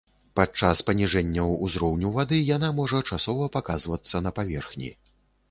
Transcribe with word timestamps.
Падчас 0.37 0.79
паніжэнняў 0.87 1.53
узроўню 1.67 2.09
вады 2.15 2.39
яна 2.55 2.71
можа 2.79 3.03
часова 3.11 3.51
паказвацца 3.59 4.25
на 4.27 4.35
паверхні. 4.41 4.91